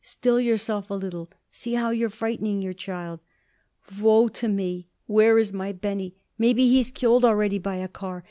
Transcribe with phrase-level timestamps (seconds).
[0.03, 1.29] "Still yourself a little!
[1.51, 3.19] See how you're frightening your child."
[3.99, 4.87] "Woe to me!
[5.05, 6.15] Where is my Benny?
[6.39, 8.19] Maybe he's killed already by a car.